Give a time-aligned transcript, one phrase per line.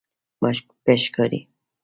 [0.41, 1.39] مشکوکه ښکاري.